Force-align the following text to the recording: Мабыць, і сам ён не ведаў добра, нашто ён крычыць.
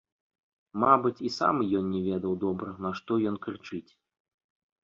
Мабыць, 0.83 1.19
і 1.29 1.31
сам 1.35 1.55
ён 1.79 1.85
не 1.97 2.01
ведаў 2.09 2.33
добра, 2.45 2.73
нашто 2.87 3.11
ён 3.33 3.39
крычыць. 3.45 3.87